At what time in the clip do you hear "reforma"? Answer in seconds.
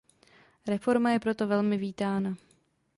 0.67-1.11